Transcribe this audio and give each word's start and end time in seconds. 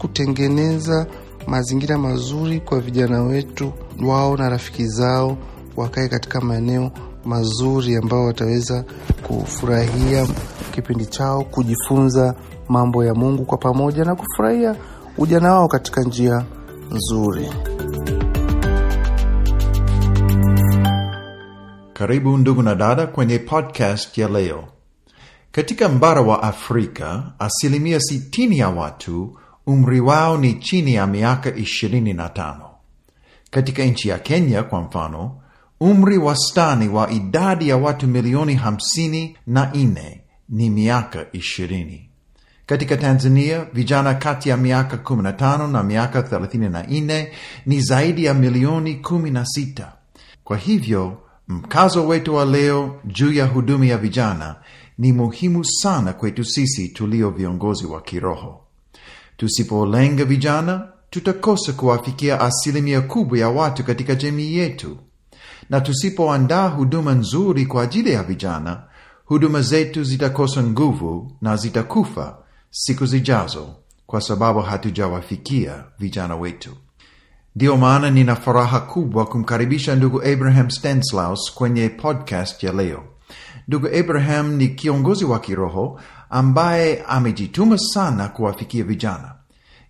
kutengeneza 0.00 1.06
mazingira 1.46 1.98
mazuri 1.98 2.60
kwa 2.60 2.80
vijana 2.80 3.22
wetu, 3.22 3.72
wao 4.06 4.36
na 4.36 4.48
rafiki 4.48 4.86
zao 4.86 5.36
wakae 5.76 6.08
katika 6.08 6.40
maeneo 6.40 6.90
mazuri 7.24 7.96
ambao 7.96 8.24
wataweza 8.24 8.84
kufurahia 9.22 10.26
kipindi 10.74 11.06
chao, 11.06 11.44
kujifunza 11.44 12.34
mambo 12.68 13.04
ya 13.04 13.14
Mungu 13.14 13.44
kwa 13.44 13.58
pamoja 13.58 14.04
na 14.04 14.14
kufurahia 14.14 14.76
ujana 15.18 15.52
wao 15.52 15.68
katika 15.68 16.02
njia 16.02 16.44
nzuri. 16.90 17.48
Karibu 21.92 22.36
ndugu 22.38 22.62
na 22.62 22.74
dada 22.74 23.06
kwenye 23.06 23.38
podcast 23.38 24.18
ya 24.18 24.28
leo. 24.28 24.64
Katika 25.52 25.88
mbara 25.88 26.20
wa 26.20 26.42
Afrika, 26.42 27.22
asilimia 27.38 28.00
sitini 28.00 28.58
ya 28.58 28.68
watu 28.68 29.36
umri 29.70 30.00
wao 30.00 30.38
ni 30.38 30.54
chini 30.54 30.94
ya 30.94 31.06
miaka 31.06 31.54
ishirini 31.56 32.12
na 32.12 32.28
tano. 32.28 32.70
Katika 33.50 33.84
nchi 33.84 34.08
ya 34.08 34.18
Kenya 34.18 34.62
kwa 34.62 34.80
mfano, 34.80 35.40
umri 35.80 36.18
wastani 36.18 36.88
wa 36.88 37.10
idadi 37.10 37.68
ya 37.68 37.76
watu 37.76 38.06
milioni 38.06 38.54
hamsini 38.54 39.36
na 39.46 39.70
nne 39.74 40.20
ni 40.48 40.70
miaka 40.70 41.26
ishirini. 41.32 42.10
Katika 42.66 42.96
Tanzania, 42.96 43.64
vijana 43.72 44.14
kati 44.14 44.48
ya 44.48 44.56
miaka 44.56 44.96
15 44.96 45.70
na 45.70 45.82
miaka 45.82 46.20
34 46.20 47.26
ni 47.66 47.80
zaidi 47.80 48.24
ya 48.24 48.34
milioni 48.34 48.94
16. 49.02 49.88
Kwa 50.44 50.56
hivyo 50.56 51.18
mkazo 51.48 52.06
wetu 52.06 52.34
wa 52.34 52.44
leo 52.44 53.00
juu 53.04 53.32
ya 53.32 53.46
huduma 53.46 53.86
ya 53.86 53.98
vijana 53.98 54.56
ni 54.98 55.12
muhimu 55.12 55.64
sana 55.64 56.12
kwetu 56.12 56.44
sisi 56.44 56.88
tulio 56.88 57.30
viongozi 57.30 57.86
wa 57.86 58.00
kiroho. 58.00 58.66
Tusipolenga 59.40 60.24
vijana, 60.24 60.88
tutakosa 61.10 61.72
kuwafikia 61.72 62.40
asilimia 62.40 63.00
kubwa 63.00 63.38
ya 63.38 63.48
watu 63.48 63.84
katika 63.84 64.14
jamii 64.14 64.54
yetu, 64.56 64.96
na 65.70 65.80
tusipoandaa 65.80 66.68
huduma 66.68 67.12
nzuri 67.14 67.66
kwa 67.66 67.82
ajili 67.82 68.10
ya 68.12 68.22
vijana, 68.22 68.82
huduma 69.24 69.62
zetu 69.62 70.04
zitakosa 70.04 70.62
nguvu 70.62 71.32
na 71.42 71.56
zitakufa 71.56 72.38
siku 72.70 73.06
zijazo, 73.06 73.68
kwa 74.06 74.20
sababu 74.20 74.60
hatujawafikia 74.60 75.84
vijana 75.98 76.36
wetu. 76.36 76.70
Ndiyo 77.56 77.76
maana 77.76 78.10
nina 78.10 78.36
furaha 78.36 78.80
kubwa 78.80 79.26
kumkaribisha 79.26 79.94
ndugu 79.96 80.22
Abraham 80.22 80.70
Stanislaus 80.70 81.54
kwenye 81.54 81.88
podcast 81.88 82.62
ya 82.62 82.72
leo. 82.72 83.02
Ndugu 83.68 83.86
Abraham 84.00 84.52
ni 84.56 84.68
kiongozi 84.68 85.24
wa 85.24 85.38
kiroho 85.40 86.00
ambaye 86.30 87.02
amejituma 87.08 87.78
sana 87.78 88.28
kuwafikia 88.28 88.84
vijana. 88.84 89.34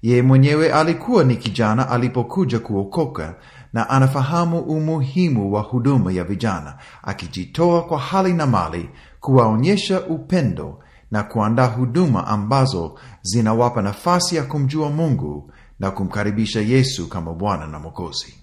Yeye 0.03 0.23
mwenyewe 0.23 0.73
alikuwa 0.73 1.25
ni 1.25 1.37
kijana 1.37 1.89
alipokuja 1.91 2.59
kuokoka 2.59 3.35
na 3.73 3.91
anafahamu 3.91 4.61
umuhimu 4.61 5.53
wa 5.53 5.61
huduma 5.63 6.13
ya 6.13 6.25
vijana, 6.25 6.75
akijitoa 7.03 7.83
kwa 7.83 7.99
hali 7.99 8.33
na 8.33 8.47
mali 8.47 8.91
kuwaonyesha 9.21 10.01
upendo 10.01 10.79
na 11.11 11.23
kuandaa 11.23 11.67
huduma 11.67 12.27
ambazo 12.27 12.99
zinawapa 13.23 13.83
nafasi 13.83 14.37
ya 14.37 14.43
kumjua 14.43 14.91
Mungu 14.91 15.53
na 15.81 15.91
kumkaribisha 15.91 16.61
Yesu 16.61 17.09
kama 17.09 17.33
Bwana 17.35 17.67
na 17.67 17.79
Mwokozi. 17.79 18.35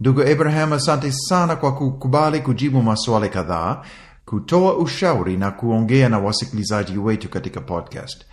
Ndugu 0.00 0.22
Abraham, 0.22 0.72
asante 0.72 1.12
sana 1.12 1.56
kwa 1.56 1.74
kukubali 1.74 2.40
kujibu 2.40 2.82
maswali 2.82 3.28
kadhaa, 3.28 3.82
kutoa 4.26 4.76
ushauri 4.76 5.36
na 5.36 5.50
kuongea 5.50 6.08
na 6.08 6.18
wasikilizaji 6.18 6.98
wetu 6.98 7.28
katika 7.28 7.60
podcast. 7.60 8.24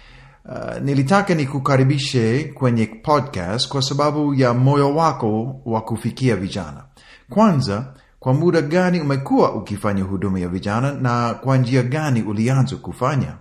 Uh, 0.46 0.81
nilitaka 0.81 1.35
nikukaribishe 1.35 2.44
kwenye 2.44 2.85
podcast 2.85 3.68
kwa 3.69 3.81
sababu 3.81 4.34
ya 4.34 4.53
moyo 4.53 4.96
wako 4.96 5.62
wa 5.66 5.81
kufikia 5.81 6.35
vijana. 6.35 6.84
Kwanza, 7.30 7.94
kwa 8.19 8.34
muda 8.34 8.62
gani 8.62 9.01
umekuwa 9.01 9.56
ukifanya 9.56 10.03
huduma 10.03 10.40
ya 10.40 10.47
vijana 10.47 10.91
na 10.94 11.34
kwa 11.34 11.57
njia 11.57 11.84
gani 11.84 12.22
ulianza 12.22 12.75
kufanya? 12.75 13.34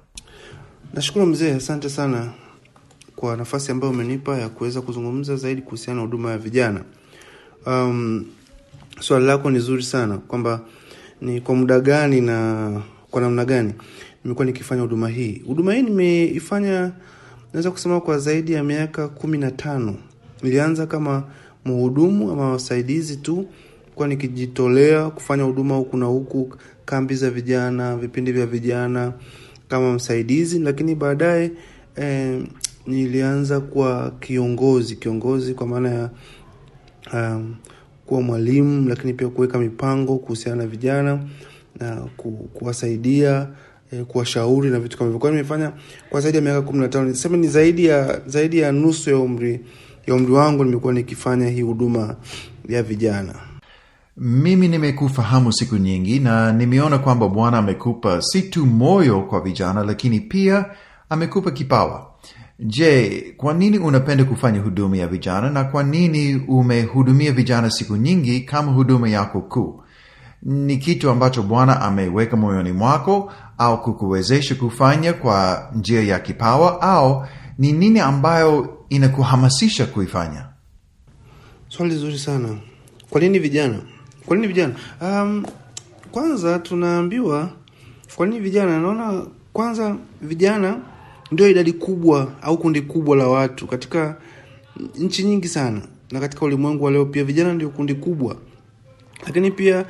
Nashukuru 0.94 1.26
mzee, 1.26 1.54
asante 1.54 1.88
sana 1.90 2.30
kwa 3.16 3.36
nafasi 3.36 3.72
ambayo 3.72 3.92
umenipa 3.92 4.38
ya 4.38 4.48
kuweza 4.48 4.80
kuzungumza 4.80 5.36
zaidi 5.36 5.62
kuhusiana 5.62 5.96
na 6.00 6.06
huduma 6.06 6.30
ya 6.30 6.38
vijana. 6.38 6.80
Um, 7.66 8.24
swali 9.00 9.26
lako 9.26 9.50
ni 9.50 9.58
zuri 9.58 9.82
sana 9.82 10.18
kwamba 10.18 10.60
ni 11.20 11.40
kwa 11.40 11.54
muda 11.54 11.80
gani 11.80 12.20
na 12.20 12.82
kwa 13.10 13.20
namna 13.20 13.44
gani 13.44 13.72
nimekuwa 14.24 14.46
nikifanya 14.46 14.82
huduma 14.82 15.08
hii. 15.08 15.42
Huduma 15.46 15.74
hii 15.74 15.82
nimeifanya 15.82 16.92
naweza 17.52 17.70
kusema 17.70 18.00
kwa 18.00 18.18
zaidi 18.18 18.52
ya 18.52 18.64
miaka 18.64 19.08
kumi 19.08 19.38
na 19.38 19.50
tano. 19.50 19.94
Nilianza 20.42 20.86
kama 20.86 21.24
mhudumu 21.64 22.30
ama 22.32 22.50
wasaidizi 22.50 23.16
tu, 23.16 23.46
kwa 23.94 24.08
nikijitolea 24.08 25.10
kufanya 25.10 25.42
huduma 25.42 25.76
huku 25.76 25.96
na 25.96 26.06
huku, 26.06 26.54
kambi 26.84 27.14
za 27.14 27.30
vijana, 27.30 27.96
vipindi 27.96 28.32
vya 28.32 28.46
vijana 28.46 29.12
kama 29.68 29.92
msaidizi, 29.92 30.58
lakini 30.58 30.94
baadaye 30.94 31.50
eh, 31.96 32.42
nilianza 32.86 33.60
kuwa 33.60 34.12
kiongozi 34.20 34.96
kiongozi 34.96 35.54
kwa 35.54 35.66
maana 35.66 35.90
ya 35.90 36.10
um, 37.12 37.54
kuwa 38.10 38.22
mwalimu 38.22 38.88
lakini 38.88 39.14
pia 39.14 39.28
kuweka 39.28 39.58
mipango 39.58 40.16
kuhusiana 40.18 40.62
na 40.62 40.66
vijana 40.68 41.18
na 41.80 41.96
ku, 42.16 42.30
kuwasaidia 42.30 43.48
eh, 43.92 44.04
kuwashauri 44.04 44.70
na 44.70 44.80
vitu 44.80 44.98
kama 44.98 45.10
hivyo. 45.12 45.30
Nimefanya 45.30 45.72
kwa 46.10 46.20
zaidi 46.20 46.36
ya 46.38 46.42
miaka 46.42 46.62
kumi 46.62 46.78
na 46.80 46.88
tano, 46.88 47.08
niseme 47.08 47.36
ni 47.38 47.48
zaidi 47.48 47.84
ya 47.86 48.20
zaidi 48.26 48.58
ya 48.58 48.72
nusu 48.72 49.10
ya 49.10 49.18
umri 49.18 49.60
ya 50.06 50.14
umri 50.14 50.32
wangu 50.32 50.64
nimekuwa 50.64 50.92
nikifanya 50.92 51.48
hii 51.48 51.60
huduma 51.62 52.16
ya 52.68 52.82
vijana. 52.82 53.34
Mimi 54.16 54.68
nimekufahamu 54.68 55.52
siku 55.52 55.76
nyingi 55.76 56.18
na 56.20 56.52
nimeona 56.52 56.98
kwamba 56.98 57.28
Bwana 57.28 57.58
amekupa 57.58 58.22
si 58.22 58.42
tu 58.42 58.66
moyo 58.66 59.20
kwa 59.20 59.40
vijana, 59.40 59.84
lakini 59.84 60.20
pia 60.20 60.64
amekupa 61.10 61.50
kipawa. 61.50 62.09
Je, 62.62 63.34
kwa 63.36 63.54
nini 63.54 63.78
unapenda 63.78 64.24
kufanya 64.24 64.60
huduma 64.60 64.96
ya 64.96 65.06
vijana 65.08 65.50
na 65.50 65.64
kwa 65.64 65.82
nini 65.82 66.36
umehudumia 66.48 67.32
vijana 67.32 67.70
siku 67.70 67.96
nyingi 67.96 68.40
kama 68.40 68.72
huduma 68.72 69.08
yako 69.08 69.40
kuu? 69.40 69.82
Ni 70.42 70.76
kitu 70.76 71.10
ambacho 71.10 71.42
Bwana 71.42 71.80
ameweka 71.80 72.36
moyoni 72.36 72.72
mwako 72.72 73.32
au 73.58 73.82
kukuwezesha 73.82 74.54
kufanya 74.54 75.12
kwa 75.12 75.68
njia 75.74 76.02
ya 76.02 76.18
kipawa 76.18 76.82
au 76.82 77.26
ni 77.58 77.72
nini 77.72 78.00
ambayo 78.00 78.78
inakuhamasisha 78.88 79.86
kuifanya? 79.86 80.46
Swali 81.68 81.96
zuri 81.96 82.18
sana. 82.18 82.48
Kwa 83.10 83.20
nini 83.20 83.38
vijana? 83.38 83.78
Kwa 84.26 84.36
nini 84.36 84.48
vijana? 84.48 84.74
Um, 85.02 85.44
kwanza 86.10 86.58
tunaambiwa 86.58 87.50
kwa 88.16 88.26
nini 88.26 88.40
vijana. 88.40 88.80
Naona 88.80 89.26
kwanza 89.52 89.96
vijana 90.22 90.76
ndio 91.32 91.48
idadi 91.50 91.72
kubwa 91.72 92.32
au 92.42 92.58
kundi 92.58 92.80
kubwa 92.80 93.16
la 93.16 93.28
watu 93.28 93.66
katika 93.66 94.16
nchi 94.98 95.22
nyingi 95.24 95.48
sana, 95.48 95.82
na 96.10 96.20
katika 96.20 96.44
ulimwengu 96.46 96.84
wa 96.84 96.90
leo 96.90 97.06
pia 97.06 97.24
vijana 97.24 97.54
ndio 97.54 97.68
kundi 97.70 97.94
kubwa. 97.94 98.36
Lakini 99.26 99.50
pia 99.50 99.84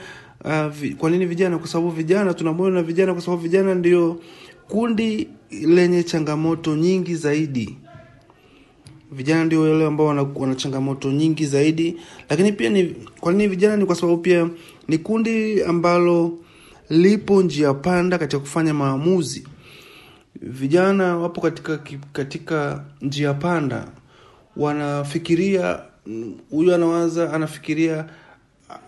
uh, 0.45 0.93
kwa 0.99 1.11
nini 1.11 1.27
vijana? 1.27 1.59
Kwa 1.59 1.69
sababu 1.69 1.91
vijana 1.91 2.35
tuna 2.35 2.53
moyo 2.53 2.71
na 2.71 2.83
vijana, 2.83 3.13
kwa 3.13 3.23
sababu 3.23 3.43
vijana 3.43 3.75
ndio 3.75 4.21
kundi 4.69 5.29
lenye 5.51 6.03
changamoto 6.03 6.77
nyingi 6.77 7.15
zaidi. 7.15 7.77
Vijana 9.13 9.45
ndio 9.45 9.61
wale 9.61 9.87
ambao 9.87 10.07
wana, 10.07 10.27
wana 10.35 10.55
changamoto 10.55 11.13
nyingi 11.13 11.47
zaidi. 11.47 11.97
Lakini 12.31 12.53
pia 12.53 12.71
ni 12.71 12.85
kwa 13.21 13.33
nini 13.33 13.49
vijana? 13.49 13.77
Ni 13.77 13.87
kwa 13.87 13.95
sababu 13.95 14.19
pia 14.19 14.49
ni 14.89 14.99
kundi 14.99 15.63
ambalo 15.63 16.39
lipo 16.91 17.43
njia 17.43 17.75
panda 17.75 18.19
katika 18.19 18.41
kufanya 18.41 18.75
maamuzi 18.75 19.45
vijana 20.43 21.17
wapo 21.17 21.41
katika 21.41 21.79
katika 22.13 22.85
njia 23.03 23.35
panda, 23.35 23.89
wanafikiria 24.57 25.81
huyu 26.51 26.75
anawaza, 26.75 27.33
anafikiria 27.33 28.05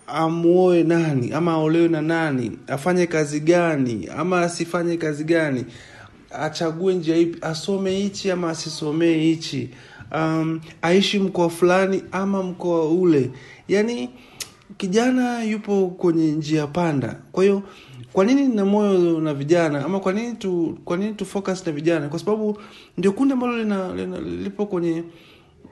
amuoe 0.07 0.83
nani 0.83 1.31
ama 1.31 1.51
aolewe 1.51 1.87
na 1.87 2.01
nani, 2.01 2.51
afanye 2.67 3.07
kazi 3.07 3.39
gani 3.39 4.09
ama 4.17 4.41
asifanye 4.41 4.97
kazi 4.97 5.23
gani, 5.23 5.65
achague 6.31 6.93
njia 6.93 7.17
ipi, 7.17 7.37
asome 7.41 7.91
hichi 7.91 8.31
ama 8.31 8.49
asisomee 8.49 9.17
hichi, 9.17 9.69
um, 10.15 10.61
aishi 10.81 11.19
mkoa 11.19 11.49
fulani 11.49 12.03
ama 12.11 12.43
mkoa 12.43 12.89
ule. 12.89 13.31
Yani 13.67 14.09
kijana 14.77 15.43
yupo 15.43 15.87
kwenye 15.87 16.31
njia 16.31 16.67
panda, 16.67 17.15
kwa 17.31 17.43
hiyo 17.43 17.63
kwa 18.13 18.25
nini 18.25 18.47
nina 18.47 18.65
moyo 18.65 19.19
na 19.21 19.33
vijana 19.33 19.85
ama 19.85 19.99
kwa 19.99 20.13
nini 20.13 20.35
tu 20.35 20.77
kwa 20.85 20.97
nini 20.97 21.13
tu 21.13 21.25
focus 21.25 21.65
na 21.67 21.71
vijana? 21.71 22.09
Kwa 22.09 22.19
sababu 22.19 22.57
ndio 22.97 23.11
kundi 23.11 23.33
ambalo 23.33 23.57
lina, 23.57 23.93
lina 23.95 24.19
lipo 24.19 24.65
kwenye 24.65 25.03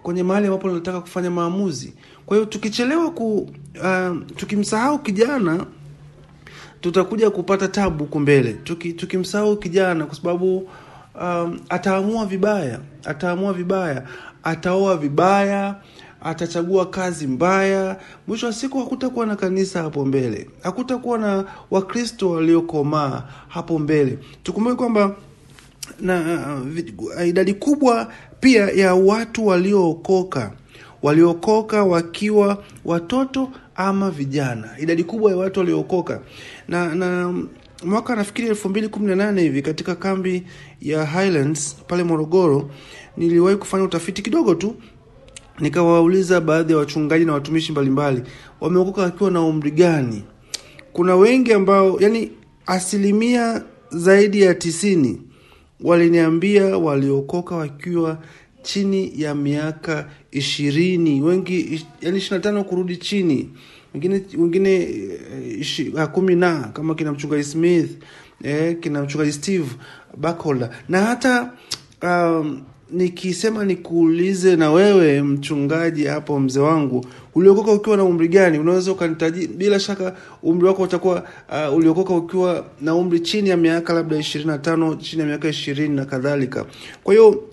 kwenye 0.04 0.24
mahali 0.24 0.48
ambapo 0.48 0.68
linataka 0.68 1.02
kufanya 1.02 1.32
maamuzi. 1.32 1.94
Kwa 2.26 2.38
hiyo 2.38 2.46
tukichelewa 2.50 3.12
ku 3.12 3.50
uh, 3.84 4.18
tukimsahau 4.36 5.00
kijana 5.00 5.66
tutakuja 6.82 7.30
kupata 7.30 7.68
tabu 7.68 8.04
huko 8.04 8.20
mbele. 8.20 8.54
Tuki, 8.54 8.94
tukimsahau 8.94 9.58
kijana 9.58 10.06
kwa 10.06 10.16
sababu 10.16 10.70
um, 11.22 11.60
ataamua 11.70 12.26
vibaya, 12.26 12.80
ataamua 13.06 13.54
vibaya 13.54 14.08
ataoa 14.44 14.98
vibaya 14.98 15.76
atachagua 16.22 16.86
kazi 16.86 17.28
mbaya 17.28 17.98
mwisho 18.28 18.46
wa 18.46 18.54
siku 18.54 18.80
hakutakuwa 18.80 19.26
na 19.26 19.36
kanisa 19.36 19.82
hapo 19.82 20.06
mbele. 20.06 20.50
Hakutakuwa 20.64 21.18
na 21.18 21.46
wakristo 21.72 22.30
waliokomaa 22.30 23.24
hapo 23.48 23.80
mbele. 23.80 24.18
Tukumbuke 24.44 24.76
kwamba 24.76 25.16
na 26.02 26.38
uh, 27.20 27.28
idadi 27.28 27.54
kubwa 27.54 28.12
pia 28.40 28.62
ya 28.70 28.96
watu 28.96 29.48
waliookoka. 29.48 30.52
Waliokoka 31.04 31.84
wakiwa 31.84 32.64
watoto 32.86 33.50
ama 33.76 34.12
vijana. 34.12 34.70
Idadi 34.80 35.04
kubwa 35.04 35.32
ya 35.32 35.38
watu 35.38 35.60
waliookoka. 35.60 36.20
Na 36.68 36.96
na 36.96 37.34
mwaka 37.84 38.16
nafikiri 38.16 38.48
elfu 38.48 38.70
mbili 38.70 38.88
kumi 38.88 39.08
na 39.08 39.16
nane 39.16 39.42
hivi 39.42 39.62
katika 39.62 39.96
kambi 39.96 40.44
ya 40.82 41.06
Highlands 41.06 41.76
pale 41.88 42.04
Morogoro 42.04 42.70
niliwahi 43.18 43.58
kufanya 43.58 43.84
utafiti 43.84 44.22
kidogo 44.22 44.56
tu 44.56 44.76
nikawauliza 45.62 46.42
baadhi 46.42 46.74
ya 46.74 46.80
wachungaji 46.80 47.26
na 47.26 47.34
watumishi 47.34 47.72
mbalimbali 47.72 48.22
wameokoka 48.62 49.02
wakiwa 49.02 49.32
na 49.32 49.42
umri 49.42 49.72
gani? 49.72 50.24
Kuna 50.94 51.16
wengi 51.16 51.54
ambao 51.54 51.98
yani 52.00 52.32
asilimia 52.66 53.64
zaidi 53.90 54.42
ya 54.42 54.54
tisini 54.54 55.22
waliniambia 55.84 56.78
waliokoka 56.78 57.56
wakiwa 57.56 58.18
chini 58.62 59.12
ya 59.22 59.36
miaka 59.36 60.10
ishirini 60.32 61.22
wengi 61.22 61.86
yani 62.02 62.18
ishiri 62.18 62.36
na 62.38 62.44
tano 62.44 62.64
kurudi 62.64 62.98
chini 62.98 63.50
wengine 63.94 64.22
wengine 64.38 64.88
uh, 65.94 66.04
kumi 66.04 66.36
na 66.36 66.60
kama 66.64 66.96
kina 66.96 67.12
mchungaji 67.12 67.44
Smith 67.44 67.90
eh, 68.44 68.80
kina 68.80 69.02
mchungaji 69.04 69.32
Steve 69.32 69.66
Bakola. 70.18 70.70
Na 70.90 71.02
hata 71.02 71.52
um, 72.04 72.62
nikisema 72.92 73.66
nikuulize 73.66 74.56
na 74.56 74.72
wewe 74.72 75.22
mchungaji 75.22 76.06
hapo 76.06 76.40
mzee 76.40 76.60
wangu 76.60 77.06
uliokoka 77.36 77.72
ukiwa 77.72 77.98
na 77.98 78.04
umri 78.04 78.28
gani? 78.28 78.60
Unaweza 78.60 78.92
ukanitaji 78.92 79.48
bila 79.48 79.80
shaka 79.80 80.16
umri 80.44 80.68
wako 80.68 80.82
utakuwa 80.84 81.24
uh, 81.70 81.76
uliokoka 81.78 82.14
ukiwa 82.14 82.66
na 82.82 82.96
umri 82.96 83.20
chini 83.20 83.50
ya 83.50 83.58
miaka 83.58 83.94
labda 83.94 84.18
ishirini 84.18 84.52
na 84.52 84.58
tano 84.58 84.96
chini 84.96 85.22
ya 85.22 85.28
miaka 85.28 85.48
ishirini 85.50 85.96
na 85.96 86.06
kadhalika. 86.06 86.66
Kwa 87.04 87.14
hiyo 87.14 87.44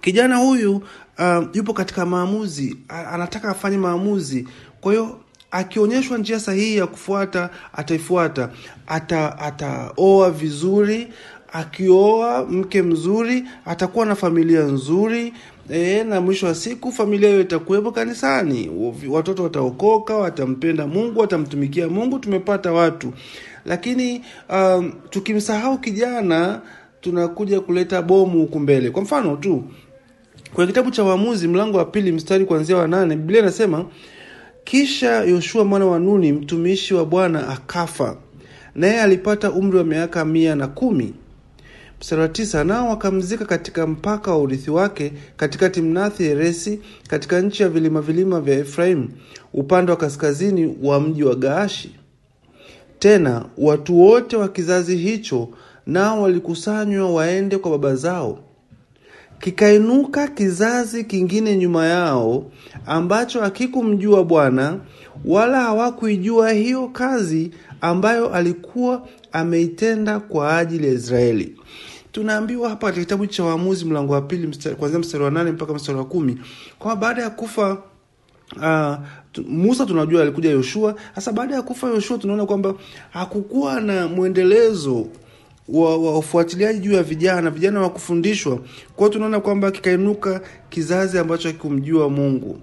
kijana 0.00 0.36
huyu 0.36 0.76
uh, 1.18 1.44
yupo 1.52 1.72
katika 1.72 2.06
maamuzi 2.06 2.76
anataka 2.88 3.48
afanye 3.48 3.76
maamuzi. 3.78 4.48
Kwa 4.80 4.92
hiyo 4.92 5.20
akionyeshwa 5.50 6.18
njia 6.18 6.40
sahihi 6.40 6.76
ya 6.76 6.86
kufuata 6.86 7.50
ataifuata. 7.72 8.50
Ata 8.86 9.38
ataoa 9.38 10.30
vizuri 10.30 11.08
akioa 11.52 12.44
mke 12.46 12.82
mzuri 12.82 13.44
atakuwa 13.64 14.06
na 14.06 14.14
familia 14.14 14.60
nzuri 14.62 15.32
e, 15.70 16.04
na 16.04 16.20
mwisho 16.20 16.46
wa 16.46 16.54
siku 16.54 16.92
familia 16.92 17.28
hiyo 17.28 17.40
itakuwepo 17.40 17.92
kanisani. 17.92 18.70
Watoto 19.08 19.42
wataokoka 19.42 20.16
watampenda 20.16 20.86
mungu 20.86 21.20
watamtumikia 21.20 21.88
mungu 21.88 22.18
tumepata 22.18 22.72
watu. 22.72 23.12
Lakini 23.64 24.22
um, 24.50 24.92
tukimsahau 25.10 25.78
kijana 25.78 26.60
tunakuja 27.00 27.60
kuleta 27.60 28.02
bomu 28.02 28.38
huku 28.40 28.60
mbele. 28.60 28.90
Kwa 28.90 29.02
mfano 29.02 29.36
tu 29.36 29.64
kwenye 30.54 30.66
kitabu 30.72 30.90
cha 30.90 31.04
waamuzi 31.04 31.48
mlango 31.48 31.78
wa 31.78 31.84
pili 31.84 32.12
mstari 32.12 32.44
kuanzia 32.44 32.76
wa 32.76 32.88
nane 32.88 33.16
biblia 33.16 33.40
inasema 33.40 33.84
kisha 34.64 35.20
yoshua 35.24 35.64
mwana 35.64 35.86
wa 35.86 35.98
nuni 35.98 36.32
mtumishi 36.32 36.94
wa 36.94 37.04
bwana 37.04 37.48
akafa. 37.48 38.16
Naye 38.74 39.00
alipata 39.00 39.50
umri 39.52 39.78
wa 39.78 39.84
miaka 39.84 40.24
mia 40.24 40.54
na 40.54 40.66
kumi 40.66 41.14
mstari 42.00 42.22
wa 42.54 42.64
nao 42.64 42.88
wakamzika 42.88 43.44
katika 43.44 43.86
mpaka 43.86 44.30
wa 44.30 44.38
urithi 44.38 44.70
wake 44.70 45.12
katika 45.36 45.70
timnathi 45.70 46.22
heresi 46.22 46.80
katika 47.08 47.40
nchi 47.40 47.62
ya 47.62 47.68
vilima 47.68 48.00
vilima 48.00 48.40
vya 48.40 48.58
efraimu 48.58 49.08
upande 49.52 49.90
wa 49.92 49.96
kaskazini 49.98 50.76
wa 50.82 51.00
mji 51.00 51.24
wa 51.24 51.34
gaashi. 51.34 51.94
Tena 52.98 53.44
watu 53.58 54.00
wote 54.00 54.36
wa 54.36 54.48
kizazi 54.48 54.96
hicho 54.96 55.48
nao 55.86 56.22
walikusanywa 56.22 57.12
waende 57.14 57.58
kwa 57.58 57.70
baba 57.70 57.94
zao. 57.96 58.38
Kikainuka 59.40 60.28
kizazi 60.28 61.04
kingine 61.04 61.56
nyuma 61.56 61.86
yao 61.86 62.50
ambacho 62.86 63.40
hakikumjua 63.40 64.24
bwana 64.24 64.80
wala 65.24 65.60
hawakuijua 65.60 66.52
hiyo 66.52 66.88
kazi 66.88 67.50
ambayo 67.80 68.34
alikuwa 68.34 69.08
ameitenda 69.32 70.20
kwa 70.20 70.58
ajili 70.58 70.86
ya 70.86 70.92
israeli 70.92 71.56
tunaambiwa 72.20 72.68
hapa 72.68 72.86
katika 72.86 73.04
kitabu 73.04 73.26
cha 73.26 73.44
waamuzi 73.44 73.84
mlango 73.84 74.12
wa 74.12 74.20
pili 74.22 74.58
kuanzia 74.78 74.98
mstari 74.98 75.24
wa 75.24 75.30
nane 75.30 75.52
mpaka 75.52 75.74
mstari 75.74 75.98
wa 75.98 76.04
kumi 76.04 76.38
kwamba 76.78 77.00
baada 77.06 77.22
ya 77.22 77.30
kufa 77.30 77.78
uh, 78.56 78.96
musa 79.48 79.86
tunajua 79.86 80.22
alikuja 80.22 80.50
yoshua. 80.50 80.94
Sasa 81.14 81.32
baada 81.32 81.54
ya 81.54 81.62
kufa 81.62 81.86
yoshua 81.88 82.18
tunaona 82.18 82.46
kwamba 82.46 82.74
hakukuwa 83.10 83.80
na 83.80 84.08
mwendelezo 84.08 85.06
wa, 85.68 85.96
wa 85.96 86.18
ufuatiliaji 86.18 86.78
juu 86.80 86.92
ya 86.92 87.02
vijana 87.02 87.50
vijana 87.50 87.80
wa 87.80 87.90
kufundishwa 87.90 88.58
kwao 88.96 89.10
tunaona 89.10 89.40
kwamba 89.40 89.70
kikainuka 89.70 90.40
kizazi 90.68 91.18
ambacho 91.18 91.48
hakikumjua 91.48 92.08
mungu 92.10 92.60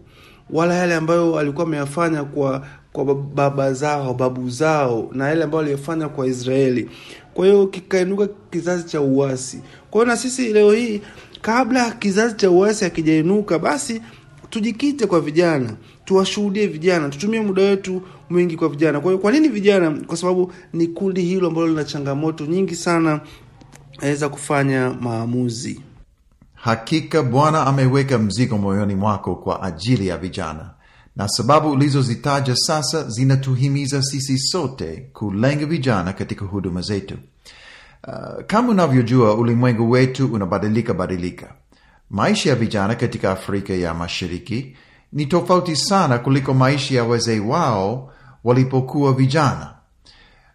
wala 0.50 0.74
yale 0.74 0.96
ambayo 0.96 1.40
alikuwa 1.40 1.66
ameyafanya 1.68 2.24
kwa 2.24 2.66
kwa 2.94 3.16
baba 3.16 3.74
zao 3.74 4.14
babu 4.14 4.50
zao 4.50 5.10
na 5.12 5.30
yale 5.30 5.44
ambayo 5.44 5.62
aliyofanya 5.64 6.10
kwa 6.10 6.28
israeli 6.28 6.90
kwa 7.34 7.46
hiyo 7.46 7.68
kikainuka 7.68 8.28
kizazi 8.52 8.84
cha 8.84 9.02
uasi. 9.02 9.62
Kwa 9.92 10.02
hiyo 10.02 10.14
na 10.16 10.18
sisi 10.22 10.54
leo 10.54 10.72
hii 10.72 11.02
kabla 11.42 11.92
kizazi 11.92 12.36
cha 12.36 12.52
uasi 12.52 12.84
hakijainuka 12.84 13.60
basi 13.60 14.02
tujikite 14.50 15.08
kwa 15.08 15.22
vijana 15.22 15.74
tuwashuhudie 16.06 16.68
vijana 16.68 17.10
tutumie 17.10 17.42
muda 17.42 17.62
wetu 17.64 18.02
mwingi 18.30 18.58
kwa 18.58 18.70
vijana. 18.70 19.00
Kwa 19.00 19.12
hiyo 19.12 19.22
kwa 19.22 19.32
nini 19.32 19.48
vijana? 19.48 19.92
Kwa 19.92 20.18
sababu 20.18 20.52
ni 20.74 20.88
kundi 20.88 21.22
hilo 21.22 21.48
ambalo 21.48 21.68
lina 21.68 21.84
changamoto 21.84 22.46
nyingi 22.46 22.76
sana 22.76 23.22
aweza 24.02 24.30
kufanya 24.30 24.90
maamuzi. 25.02 25.82
Hakika 26.54 27.24
bwana 27.24 27.68
ameweka 27.68 28.18
mzigo 28.20 28.58
moyoni 28.58 28.96
mwako 28.96 29.36
kwa 29.36 29.64
ajili 29.64 30.08
ya 30.08 30.18
vijana 30.18 30.70
na 31.16 31.28
sababu 31.28 31.72
ulizozitaja 31.72 32.56
sasa 32.56 33.04
zinatuhimiza 33.10 34.02
sisi 34.02 34.38
sote 34.38 35.10
kulenga 35.14 35.66
vijana 35.66 36.14
katika 36.14 36.46
huduma 36.46 36.82
zetu. 36.82 37.18
Uh, 38.08 38.44
kama 38.48 38.70
unavyojua 38.70 39.34
ulimwengu 39.36 39.90
wetu 39.92 40.34
unabadilika 40.34 40.94
badilika. 40.94 41.54
Maisha 42.10 42.50
ya 42.50 42.56
vijana 42.56 42.96
katika 42.96 43.32
afrika 43.32 43.74
ya 43.74 43.94
mashariki 43.94 44.76
ni 45.14 45.26
tofauti 45.26 45.76
sana 45.76 46.18
kuliko 46.20 46.54
maisha 46.54 46.96
ya 46.96 47.04
wazee 47.04 47.40
wao 47.40 48.14
walipokuwa 48.44 49.14
vijana. 49.14 49.74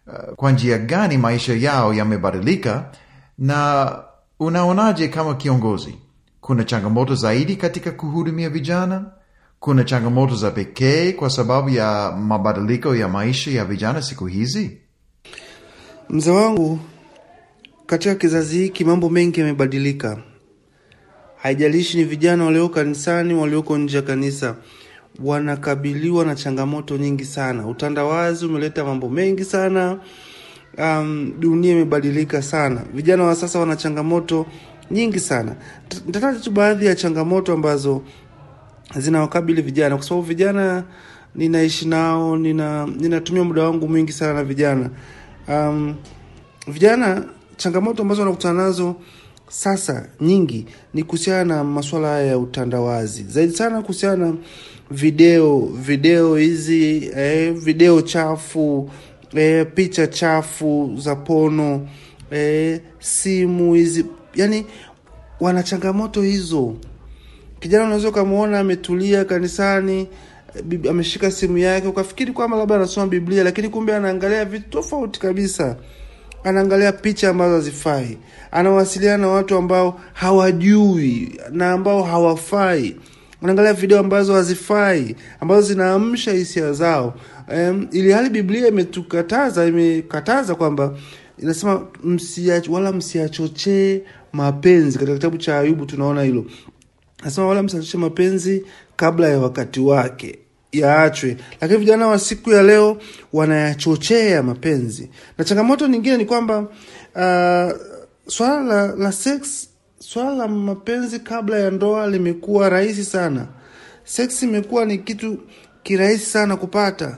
Uh, 0.07 0.33
kwa 0.35 0.51
njia 0.51 0.77
gani 0.77 1.17
maisha 1.17 1.53
yao 1.53 1.93
yamebadilika 1.93 2.91
na 3.37 3.91
unaonaje 4.39 5.07
kama 5.07 5.35
kiongozi? 5.35 5.95
Kuna 6.41 6.63
changamoto 6.63 7.15
zaidi 7.15 7.55
katika 7.55 7.91
kuhudumia 7.91 8.49
vijana 8.49 9.05
kuna 9.59 9.83
changamoto 9.83 10.35
za 10.35 10.51
pekee 10.51 11.11
kwa 11.11 11.29
sababu 11.29 11.69
ya 11.69 12.11
mabadiliko 12.19 12.95
ya 12.95 13.07
maisha 13.07 13.51
ya 13.51 13.65
vijana 13.65 14.01
siku 14.01 14.25
hizi? 14.25 14.77
Mzee 16.09 16.31
wangu 16.31 16.79
katika 17.85 18.15
kizazi 18.15 18.57
hiki 18.57 18.85
mambo 18.85 19.09
mengi 19.09 19.39
yamebadilika. 19.39 20.17
Haijalishi 21.41 21.97
ni 21.97 22.03
vijana 22.03 22.45
walioko 22.45 22.73
kanisani 22.75 23.33
walioko 23.33 23.77
nje 23.77 23.95
ya 23.97 24.01
kanisa 24.03 24.55
wanakabiliwa 25.23 26.25
na 26.25 26.35
changamoto 26.35 26.97
nyingi 26.97 27.25
sana. 27.25 27.67
Utandawazi 27.67 28.45
umeleta 28.45 28.83
mambo 28.85 29.09
mengi 29.09 29.43
sana. 29.45 29.99
Um, 30.77 31.33
dunia 31.39 31.71
imebadilika 31.71 32.41
sana. 32.41 32.81
Vijana 32.93 33.23
wa 33.23 33.35
sasa 33.35 33.59
wana 33.59 33.75
changamoto 33.75 34.45
nyingi 34.91 35.19
sana. 35.19 35.55
Tu 36.43 36.51
baadhi 36.51 36.85
ya 36.85 36.95
changamoto 36.95 37.53
ambazo 37.53 38.01
zinawakabili 38.97 39.61
vijana. 39.61 39.95
Kwa 39.95 40.05
sababu 40.05 40.21
vijana 40.27 40.83
ninaishi 41.35 41.87
nao 41.87 42.37
nina 42.37 42.85
ninatumia 42.85 43.43
muda 43.43 43.63
wangu 43.63 43.87
mwingi 43.89 44.11
sana 44.11 44.33
na 44.33 44.43
vijana. 44.43 44.89
Um, 45.47 45.95
vijana 46.67 47.25
changamoto 47.57 48.01
ambazo 48.01 48.21
wanakutana 48.21 48.63
nazo 48.63 48.95
sasa 49.47 50.09
nyingi 50.21 50.65
ni 50.93 51.03
kuhusiana 51.03 51.55
na 51.55 51.63
masuala 51.63 52.07
haya 52.07 52.25
ya 52.25 52.37
utandawazi. 52.37 53.23
Zaidi 53.23 53.53
sana 53.53 53.81
kuhusiana 53.81 54.25
na 54.25 54.33
video 54.91 55.59
video 55.59 56.35
hizi 56.35 57.11
eh, 57.15 57.53
video 57.53 58.01
chafu 58.01 58.89
eh, 59.33 59.67
picha 59.75 60.07
chafu 60.07 60.95
za 60.97 61.15
pono 61.15 61.87
eh, 62.31 62.79
simu 62.99 63.73
hizi. 63.73 64.05
Yani 64.35 64.65
wana 65.39 65.63
changamoto 65.63 66.21
hizo 66.21 66.75
kijana 67.59 67.85
unaweza 67.85 68.09
ukamwona 68.09 68.59
ametulia 68.59 69.25
kanisani 69.25 70.07
ameshika 70.89 71.31
simu 71.31 71.57
yake 71.57 71.87
ukafikiri 71.87 72.31
kwamba 72.31 72.57
labda 72.57 72.75
anasoma 72.75 73.07
biblia 73.07 73.43
lakini 73.43 73.69
kumbe 73.69 73.95
anaangalia 73.95 74.45
vitu 74.45 74.69
tofauti 74.69 75.19
kabisa 75.19 75.75
anaangalia 76.43 76.91
picha 76.91 77.29
ambazo 77.29 77.55
hazifai, 77.55 78.17
anawasiliana 78.51 79.17
na 79.17 79.27
watu 79.27 79.55
ambao 79.55 80.01
hawajui 80.13 81.39
na 81.51 81.71
ambao 81.71 82.03
hawafai, 82.03 82.95
anaangalia 83.43 83.73
video 83.73 83.99
ambazo 83.99 84.33
hazifai, 84.33 85.15
ambazo 85.39 85.61
zinaamsha 85.61 86.31
hisia 86.31 86.73
zao. 86.73 87.13
Um, 87.53 87.87
ili 87.91 88.11
hali 88.11 88.29
Biblia 88.29 88.67
imetukataza, 88.67 89.65
imekataza 89.65 90.55
kwamba 90.55 90.95
inasema 91.37 91.81
msia, 92.03 92.61
wala 92.69 92.91
msiachochee 92.91 94.01
mapenzi. 94.33 94.97
Katika 94.99 95.13
kitabu 95.17 95.37
cha 95.37 95.59
Ayubu 95.59 95.85
tunaona 95.85 96.23
hilo, 96.23 96.45
nasema 97.23 97.47
wala 97.47 97.63
msiachochee 97.63 97.97
mapenzi 97.97 98.65
kabla 98.95 99.29
ya 99.29 99.39
wakati 99.39 99.79
wake 99.79 100.39
yaachwe. 100.71 101.37
Lakini 101.61 101.79
vijana 101.79 102.07
wa 102.07 102.19
siku 102.19 102.51
ya 102.51 102.63
leo 102.63 102.97
wanayachochea 103.33 104.43
mapenzi, 104.43 105.09
na 105.37 105.45
changamoto 105.45 105.87
nyingine 105.87 106.17
ni 106.17 106.25
kwamba 106.25 106.59
uh, 106.59 107.77
swala 108.27 108.63
la, 108.63 108.87
la 108.95 109.11
sex, 109.11 109.69
swala 109.99 110.31
la 110.35 110.47
mapenzi 110.47 111.19
kabla 111.19 111.59
ya 111.59 111.71
ndoa 111.71 112.07
limekuwa 112.07 112.69
rahisi 112.69 113.05
sana. 113.05 113.47
Sex 114.03 114.43
imekuwa 114.43 114.85
ni 114.85 114.97
kitu 114.97 115.37
kirahisi 115.83 116.25
sana 116.25 116.55
kupata. 116.57 117.17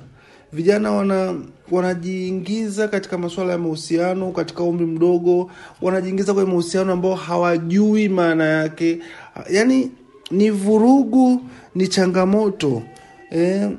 Vijana 0.53 0.91
wana 0.91 1.35
wanajiingiza 1.71 2.87
katika 2.87 3.17
masuala 3.17 3.51
ya 3.51 3.57
mahusiano 3.57 4.31
katika 4.31 4.63
umri 4.63 4.85
mdogo, 4.85 5.51
wanajiingiza 5.81 6.33
kwenye 6.33 6.49
mahusiano 6.49 6.93
ambao 6.93 7.15
hawajui 7.15 8.09
maana 8.09 8.43
yake, 8.45 8.99
yaani 9.49 9.91
ni 10.31 10.49
vurugu, 10.49 11.41
ni 11.75 11.87
changamoto. 11.87 12.83
Eh, 13.31 13.69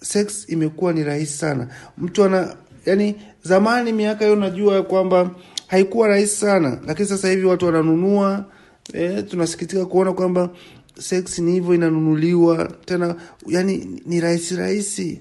sex 0.00 0.48
imekuwa 0.48 0.92
ni 0.92 1.04
rahisi 1.04 1.32
sana. 1.38 1.68
Mtu 1.98 2.24
ana 2.24 2.56
yani 2.86 3.14
zamani 3.42 3.92
miaka 3.92 4.24
hiyo 4.24 4.36
najua 4.36 4.82
kwamba 4.82 5.30
haikuwa 5.66 6.08
rahisi 6.08 6.36
sana. 6.36 6.78
Lakini 6.86 7.08
sasa 7.08 7.30
hivi 7.30 7.46
watu 7.46 7.66
wananunua 7.66 8.44
eh, 8.92 9.24
tunasikitika 9.30 9.86
kuona 9.86 10.12
kwamba 10.12 10.50
sex 10.98 11.38
ni 11.38 11.52
hivyo 11.52 11.74
inanunuliwa. 11.74 12.72
Tena 12.84 13.14
yani 13.46 14.00
ni 14.06 14.20
rahisi 14.20 14.56
rahisi. 14.56 15.20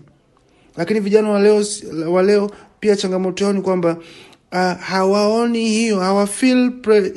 Lakini 0.77 0.99
vijana 0.99 1.29
wa 1.29 1.39
leo 1.39 1.63
wa 2.11 2.23
leo 2.23 2.51
pia 2.79 2.95
changamoto 2.95 3.43
yao 3.43 3.53
ni 3.53 3.61
kwamba 3.61 3.97
uh, 4.51 4.79
hawaoni 4.81 5.69
hiyo 5.69 5.99
hawafeel 5.99 6.71
pre, 6.71 7.09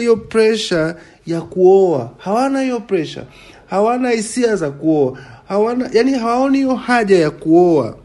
hiyo 0.00 0.16
pressure 0.16 0.94
ya 1.26 1.40
kuoa. 1.40 2.10
Hawana 2.18 2.60
hiyo 2.62 2.80
pressure. 2.80 3.26
Hawana 3.66 4.10
hisia 4.10 4.56
za 4.56 4.70
kuoa. 4.70 5.18
Hawana 5.48 5.90
yani 5.92 6.12
hawaoni 6.12 6.58
hiyo 6.58 6.74
haja 6.74 7.18
ya 7.18 7.30
kuoa. 7.30 7.96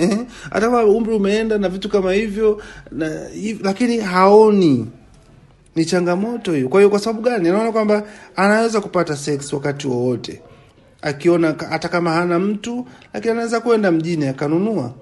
Eh? 0.00 0.18
kama 0.50 0.84
umri 0.84 1.14
umeenda 1.14 1.58
na 1.58 1.68
vitu 1.68 1.88
kama 1.88 2.12
hivyo 2.12 2.62
na 2.90 3.28
hiv, 3.28 3.60
lakini 3.64 3.98
haoni. 3.98 4.86
Ni 5.76 5.84
changamoto 5.84 6.52
hiyo. 6.52 6.68
Kwa 6.68 6.80
hiyo 6.80 6.90
kwa 6.90 6.98
sababu 6.98 7.22
gani? 7.22 7.48
Anaona 7.48 7.72
kwamba 7.72 8.02
anaweza 8.36 8.80
kupata 8.80 9.16
sex 9.16 9.52
wakati 9.52 9.86
wowote. 9.88 10.40
Akiona 11.02 11.54
hata 11.70 11.88
kama 11.88 12.12
hana 12.12 12.38
mtu 12.38 12.86
lakini 13.14 13.32
anaweza 13.32 13.60
kwenda 13.60 13.92
mjini 13.92 14.26
akanunua 14.26 14.92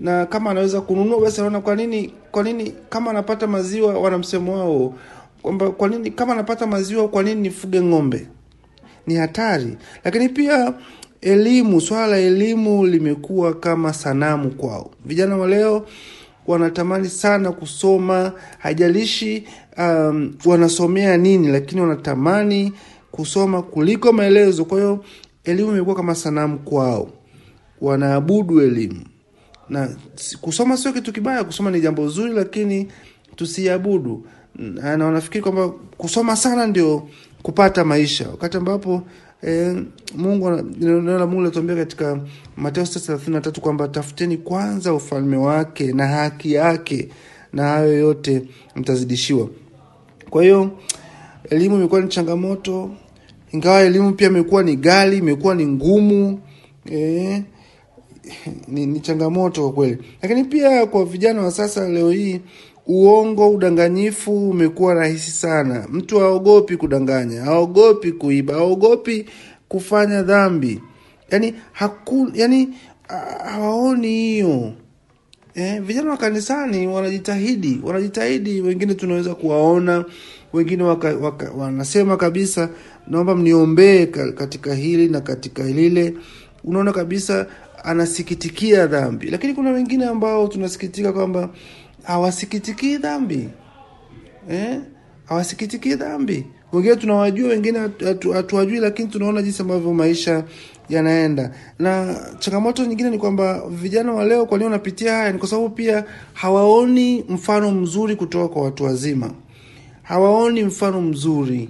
na 0.00 0.26
kama 0.26 0.50
anaweza 0.50 0.80
kununua 0.80 1.20
basi 1.20 1.40
anaona 1.40 1.60
kwa 1.60 1.76
nini 1.76 2.12
kwa 2.30 2.42
nini 2.42 2.74
kama 2.90 3.10
anapata 3.10 3.46
maziwa 3.46 3.98
wana 3.98 4.18
msemo 4.18 4.52
wao 4.58 4.94
kwamba 5.42 5.70
kwa 5.70 5.88
nini 5.88 6.10
kama 6.10 6.32
anapata 6.32 6.66
maziwa 6.66 7.08
kwa 7.08 7.22
nini 7.22 7.40
nifuge 7.40 7.82
ng'ombe? 7.82 8.26
Ni 9.06 9.14
hatari. 9.14 9.76
Lakini 10.04 10.28
pia 10.28 10.74
elimu 11.20 11.80
swala 11.80 12.06
la 12.06 12.16
elimu 12.18 12.86
limekuwa 12.86 13.54
kama 13.54 13.92
sanamu 13.92 14.50
kwao. 14.50 14.90
Vijana 15.04 15.36
wa 15.36 15.46
leo 15.48 15.86
wanatamani 16.46 17.08
sana 17.08 17.52
kusoma 17.52 18.32
haijalishi 18.58 19.44
um, 19.78 20.34
wanasomea 20.44 21.16
nini 21.16 21.48
lakini 21.48 21.80
wanatamani 21.80 22.72
kusoma 23.10 23.62
kuliko 23.62 24.12
maelezo. 24.12 24.64
Kwa 24.64 24.78
hiyo 24.78 25.04
elimu 25.44 25.70
imekuwa 25.72 25.96
kama 25.96 26.14
sanamu 26.14 26.58
kwao. 26.58 27.08
Wanaabudu 27.80 28.60
elimu 28.60 29.00
na 29.68 29.88
kusoma 30.40 30.76
sio 30.76 30.92
kitu 30.92 31.12
kibaya 31.12 31.44
kusoma 31.44 31.70
ni 31.70 31.80
jambo 31.80 32.08
zuri 32.08 32.32
lakini 32.32 32.88
tusiabudu. 33.36 34.26
Na 34.58 35.04
wanafikiri 35.04 35.42
kwamba 35.42 35.68
kusoma 35.98 36.36
sana 36.36 36.66
ndio 36.66 37.08
kupata 37.42 37.84
maisha. 37.84 38.28
Wakati 38.28 38.56
ambapo 38.56 39.02
e, 39.46 39.76
mungu 40.16 40.50
la 40.50 41.26
mungu 41.26 41.40
linatuambia 41.40 41.76
katika 41.76 42.20
na 43.28 43.40
tatu 43.40 43.60
kwamba 43.60 43.88
tafuteni 43.88 44.36
kwanza 44.36 44.94
ufalme 44.94 45.36
wake 45.36 45.92
na 45.92 46.06
haki 46.06 46.52
yake 46.52 47.08
na 47.52 47.62
hayo 47.62 47.98
yote 47.98 48.42
mtazidishiwa. 48.76 49.48
Kwa 50.30 50.42
hiyo 50.42 50.70
elimu 51.50 51.76
imekuwa 51.76 52.00
ni 52.00 52.08
changamoto 52.08 52.90
ingawa 53.52 53.80
elimu 53.80 54.12
pia 54.12 54.28
imekuwa 54.28 54.62
ni 54.62 54.76
gali 54.76 55.16
imekuwa 55.18 55.54
ni 55.54 55.66
ngumu 55.66 56.40
e, 56.92 57.42
ni, 58.68 58.86
ni 58.86 59.00
changamoto 59.00 59.62
kwa 59.62 59.72
kweli. 59.72 59.98
Lakini 60.22 60.44
pia 60.44 60.86
kwa 60.86 61.04
vijana 61.04 61.42
wa 61.42 61.50
sasa 61.50 61.88
leo 61.88 62.10
hii 62.10 62.40
uongo 62.86 63.50
udanganyifu 63.50 64.50
umekuwa 64.50 64.94
rahisi 64.94 65.30
sana. 65.30 65.86
Mtu 65.92 66.18
haogopi 66.18 66.76
kudanganya 66.76 67.42
haogopi 67.42 68.12
kuiba 68.12 68.54
haogopi 68.54 69.26
kufanya 69.68 70.22
dhambi. 70.22 70.80
Yani 71.30 71.54
haku, 71.72 72.30
yani 72.34 72.68
hawaoni 73.44 74.08
hiyo. 74.08 74.72
Eh, 75.54 75.82
vijana 75.82 76.10
wa 76.10 76.16
kanisani 76.16 76.86
wanajitahidi 76.86 77.80
wanajitahidi 77.84 78.60
wengine 78.60 78.94
tunaweza 78.94 79.34
kuwaona 79.34 80.04
wengine 80.52 80.82
waka, 80.82 81.16
waka, 81.16 81.50
wanasema 81.56 82.16
kabisa 82.16 82.68
naomba 83.08 83.36
mniombee 83.36 84.06
katika 84.06 84.74
hili 84.74 85.08
na 85.08 85.20
katika 85.20 85.62
lile. 85.64 86.14
Unaona 86.64 86.92
kabisa 86.92 87.46
anasikitikia 87.84 88.86
dhambi. 88.86 89.30
Lakini 89.30 89.54
kuna 89.54 89.70
wengine 89.70 90.04
ambao 90.06 90.48
tunasikitika 90.48 91.12
kwamba 91.12 91.50
hawasikitikii 92.02 92.96
dhambi. 92.98 93.48
Eh? 94.50 94.80
hawasikitikii 95.24 95.94
dhambi. 95.94 96.46
Wengine 96.72 96.96
tunawajua 96.96 97.48
wengine 97.48 97.78
hatuwajui 98.32 98.78
lakini 98.80 99.08
tunaona 99.08 99.42
jinsi 99.42 99.62
ambavyo 99.62 99.94
maisha 99.94 100.44
yanaenda. 100.88 101.50
Na 101.78 102.16
changamoto 102.38 102.84
nyingine 102.84 103.10
ni 103.10 103.18
kwamba 103.18 103.62
vijana 103.68 104.12
wa 104.12 104.24
leo 104.24 104.46
kwa 104.46 104.58
nini 104.58 104.64
wanapitia 104.70 105.12
haya? 105.16 105.32
Ni 105.32 105.38
kwa 105.38 105.48
sababu 105.48 105.68
pia 105.70 106.04
hawaoni 106.32 107.24
mfano 107.28 107.70
mzuri 107.70 108.16
kutoka 108.16 108.48
kwa 108.48 108.62
watu 108.62 108.84
wazima. 108.84 109.30
Hawaoni 110.02 110.64
mfano 110.64 111.00
mzuri 111.00 111.68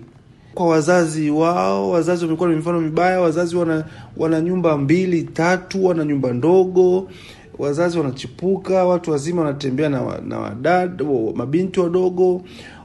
kwa 0.55 0.67
wazazi 0.67 1.31
wao 1.31 1.91
wazazi 1.91 2.25
wamekuwa 2.25 2.49
na 2.49 2.57
mifano 2.57 2.81
mibaya 2.81 3.21
wazazi 3.21 3.57
wana, 3.57 3.85
wana 4.17 4.41
nyumba 4.41 4.79
mbili 4.79 5.23
tatu 5.23 5.85
wana 5.87 6.05
nyumba 6.05 6.33
ndogo 6.33 7.09
wazazi 7.59 7.99
wanachipuka 7.99 8.85
watu 8.85 9.11
wazima 9.11 9.43
wanatembea 9.43 9.89
na, 9.89 10.21
na 10.29 10.39
wadad 10.39 11.03
mabinti 11.35 11.81
wadogo 11.81 12.43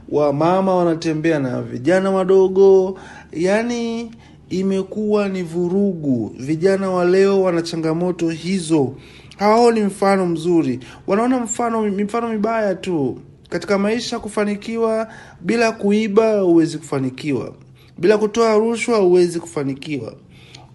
wamama 0.08 0.74
wanatembea 0.76 1.38
na 1.38 1.62
vijana 1.62 2.10
wadogo. 2.10 2.98
Yani 3.32 4.10
imekuwa 4.50 5.28
ni 5.28 5.42
vurugu. 5.42 6.34
Vijana 6.38 6.90
wa 6.90 7.04
leo 7.04 7.42
wana 7.42 7.62
changamoto 7.62 8.28
hizo. 8.28 8.92
Hawaoni 9.38 9.80
mfano 9.80 10.26
mzuri. 10.26 10.80
Wanaona 11.06 11.38
mfano 11.40 11.82
mifano 11.82 12.28
mibaya 12.28 12.74
tu 12.74 13.18
katika 13.50 13.78
maisha 13.78 14.18
kufanikiwa 14.18 15.08
bila 15.40 15.72
kuiba 15.72 16.40
huwezi 16.40 16.78
kufanikiwa. 16.78 17.54
Bila 17.98 18.18
kutoa 18.18 18.54
rushwa 18.58 18.98
huwezi 18.98 19.40
kufanikiwa. 19.40 20.14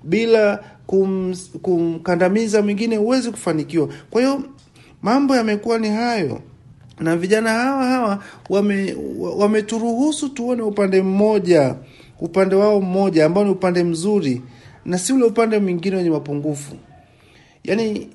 Bila 0.04 0.64
kum, 0.88 1.36
kumkandamiza 1.62 2.62
mwingine 2.62 2.96
huwezi 2.96 3.32
kufanikiwa. 3.32 3.90
Kwa 4.10 4.22
hiyo 4.22 4.44
mambo 5.02 5.36
yamekuwa 5.36 5.78
ni 5.80 5.90
hayo. 5.90 6.42
Na 7.00 7.18
vijana 7.18 7.50
hawa 7.50 7.86
hawa 7.86 8.24
wameturuhusu 9.38 10.26
wame 10.26 10.36
tuone 10.36 10.62
upande 10.62 11.02
mmoja 11.02 11.76
upande 12.20 12.56
wao 12.56 12.82
mmoja 12.82 13.26
ambao 13.26 13.44
ni 13.44 13.50
upande 13.50 13.84
mzuri 13.84 14.42
na 14.86 14.98
si 14.98 15.14
ule 15.14 15.26
upande 15.26 15.60
mwingine 15.60 15.96
wenye 15.96 16.10
mapungufu. 16.10 16.76
Yaani 17.64 18.10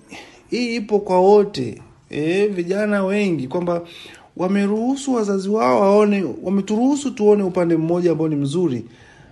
hii 0.51 0.75
ipo 0.77 0.99
kwa 0.99 1.21
wote 1.21 1.83
e, 2.11 2.47
vijana 2.47 3.05
wengi 3.05 3.49
kwamba 3.49 3.83
wameruhusu 4.41 5.15
wazazi 5.15 5.49
wao 5.49 5.81
waone 5.81 6.25
wameturuhusu 6.43 7.11
tuone 7.11 7.43
upande 7.43 7.77
mmoja 7.77 8.13
ambao 8.13 8.29
ni 8.29 8.37
mzuri. 8.37 8.85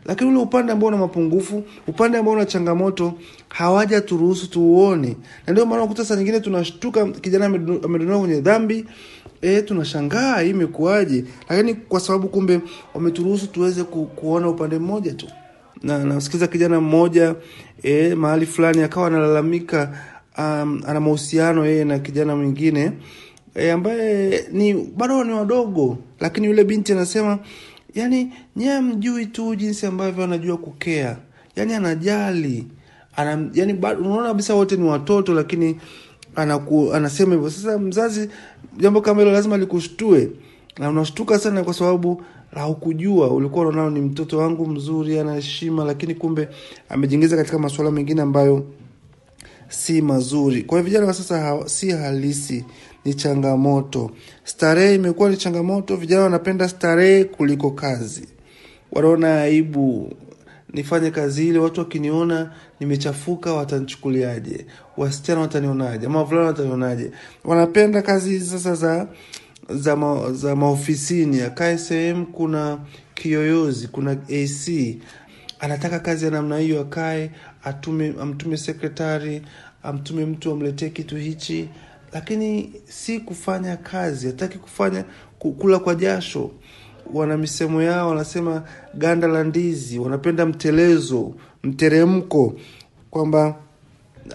Lakini 0.05 0.31
ule 0.31 0.39
upande 0.41 0.73
ambao 0.73 0.89
una 0.89 0.97
mapungufu 0.97 1.63
upande 1.87 2.19
ambao 2.19 2.35
una 2.35 2.45
changamoto 2.45 3.15
hawaja 3.49 4.01
turuhusu 4.01 4.51
tuuone. 4.51 5.17
Na 5.47 5.53
ndio 5.53 5.67
maana 5.67 5.87
kuta 5.87 6.05
saa 6.05 6.17
nyingine 6.17 6.41
tunashtuka 6.41 7.07
kijana 7.07 7.47
amedondoka 7.47 8.19
kwenye 8.19 8.41
dhambi 8.41 8.85
e, 9.43 9.63
tunashangaa 9.63 10.41
hii 10.41 10.53
lakini 11.49 11.75
kwa 11.75 12.01
sababu 12.01 12.29
kumbe 12.29 12.61
wameturuhusu 12.95 13.47
tuweze 13.47 13.85
ku, 13.85 14.07
kuona 14.07 14.49
upande 14.49 14.79
mmoja 14.79 15.15
tu. 15.15 15.27
Na 15.83 16.05
nasikiza 16.05 16.47
kijana 16.47 16.81
mmoja 16.81 17.35
e, 17.83 18.15
mahali 18.15 18.47
fulani 18.47 18.83
akawa 18.83 19.07
analalamika 19.07 19.93
um, 20.39 20.83
ana 20.87 21.01
mahusiano 21.01 21.67
yeye 21.67 21.85
na 21.85 21.99
kijana 21.99 22.37
mwingine 22.37 22.93
e, 23.59 23.71
ambaye 23.71 24.45
ni 24.53 24.75
bado 24.75 25.25
ni 25.25 25.33
wadogo, 25.33 25.99
lakini 26.21 26.47
yule 26.47 26.65
binti 26.65 26.93
anasema 26.93 27.39
yani, 27.95 28.33
nyewe 28.57 28.81
mjui 28.81 29.27
tu 29.27 29.55
jinsi 29.55 29.87
ambavyo 29.87 30.25
anajua 30.25 30.57
kukea, 30.57 31.17
yani 31.57 31.75
anajali. 31.75 32.67
Ana, 33.17 33.49
yani 33.55 33.73
unaona 33.73 34.29
kabisa 34.29 34.55
wote 34.55 34.77
ni 34.77 34.89
watoto, 34.89 35.35
lakini 35.35 35.81
anaku, 36.35 36.95
anasema 36.95 37.35
hivyo. 37.35 37.51
Sasa 37.51 37.79
mzazi, 37.79 38.29
jambo 38.77 39.01
kama 39.01 39.21
hilo 39.21 39.33
lazima 39.33 39.57
likushtue. 39.57 40.31
Na 40.79 40.89
unashtuka 40.91 41.39
sana 41.39 41.65
kwa 41.65 41.75
sababu 41.75 42.23
haukujua, 42.55 43.31
ulikuwa 43.31 43.67
unaona 43.67 43.91
ni 43.91 44.01
mtoto 44.01 44.39
wangu 44.39 44.67
mzuri, 44.67 45.19
ana 45.19 45.35
heshima, 45.35 45.85
lakini 45.85 46.15
kumbe 46.15 46.49
amejiingiza 46.89 47.37
katika 47.37 47.59
masuala 47.59 47.91
mengine 47.91 48.23
ambayo 48.23 48.67
si 49.69 50.03
mazuri. 50.03 50.63
Kwa 50.63 50.79
hiyo 50.79 50.85
vijana 50.89 51.07
wa 51.07 51.15
sasa 51.15 51.39
ha, 51.41 51.63
si 51.67 51.91
halisi, 51.91 52.65
ni 53.09 53.15
changamoto. 53.15 54.11
Starehe 54.45 54.95
imekuwa 54.95 55.31
ni 55.31 55.37
changamoto. 55.37 55.97
Vijana 55.97 56.23
wanapenda 56.23 56.69
starehe 56.69 57.25
kuliko 57.25 57.71
kazi, 57.71 58.29
wanaona 58.93 59.41
aibu 59.43 60.13
nifanye 60.73 61.11
kazi 61.11 61.49
ile, 61.49 61.59
watu 61.59 61.81
wakiniona 61.81 62.53
nimechafuka 62.81 63.53
watanichukuliaje? 63.53 64.67
Wasichana 64.97 65.41
watanionaje? 65.41 66.07
Ama 66.07 66.19
wavulana 66.19 66.47
watanionaje? 66.47 67.11
Wanapenda 67.45 68.03
kazi 68.03 68.41
sasa 68.41 68.75
za 68.75 69.09
za, 69.71 69.97
ma, 69.97 70.33
za 70.33 70.57
maofisini, 70.57 71.41
akae 71.41 71.79
sehemu 71.79 72.27
kuna 72.27 72.79
kiyoyozi, 73.15 73.89
kuna 73.89 74.11
AC. 74.13 74.97
Anataka 75.61 75.99
kazi 76.01 76.25
ya 76.25 76.31
namna 76.31 76.59
hiyo, 76.59 76.81
akae 76.81 77.31
atume, 77.65 78.15
amtume 78.21 78.57
sekretari, 78.57 79.43
amtume 79.83 80.25
mtu 80.27 80.53
amletee 80.53 80.89
kitu 80.89 81.17
hichi, 81.17 81.69
lakini 82.13 82.73
si 82.85 83.21
kufanya 83.21 83.77
kazi. 83.77 84.27
Hataki 84.27 84.59
kufanya 84.59 85.05
kula 85.39 85.79
kwa 85.79 85.95
jasho. 85.95 86.51
Wana 87.15 87.37
misemo 87.37 87.83
yao, 87.83 88.09
wanasema 88.09 88.63
ganda 88.95 89.29
la 89.29 89.45
ndizi, 89.45 89.99
wanapenda 89.99 90.47
mtelezo, 90.47 91.35
mteremko, 91.65 92.55
kwamba 93.11 93.57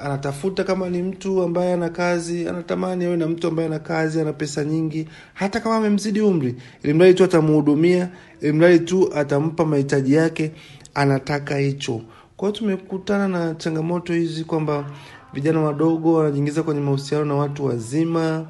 anatafuta 0.04 0.64
kama 0.64 0.90
ni 0.90 1.04
mtu 1.04 1.42
ambaye 1.42 1.74
ana 1.74 1.90
kazi, 1.90 2.48
anatamani 2.48 3.06
awe 3.06 3.18
na 3.18 3.28
mtu 3.28 3.48
ambaye 3.48 3.68
ana 3.68 3.80
kazi, 3.80 4.22
ana 4.22 4.34
pesa 4.34 4.64
nyingi, 4.66 5.08
hata 5.34 5.60
kama 5.60 5.76
amemzidi 5.76 6.22
umri, 6.22 6.56
ili 6.84 6.94
mradi 6.94 7.14
tu 7.14 7.24
atamhudumia, 7.24 8.10
ili 8.42 8.52
mradi 8.54 8.80
tu 8.80 9.14
atampa 9.16 9.66
mahitaji 9.66 10.14
yake, 10.14 10.52
anataka 10.94 11.58
hicho. 11.58 12.02
Kwa 12.38 12.52
tumekutana 12.52 13.28
na 13.28 13.56
changamoto 13.56 14.14
hizi 14.14 14.44
kwamba 14.44 14.92
vijana 15.34 15.62
wadogo 15.62 16.14
wanajiingiza 16.14 16.64
kwenye 16.64 16.82
mahusiano 16.82 17.26
na 17.26 17.36
watu 17.36 17.66
wazima, 17.66 18.46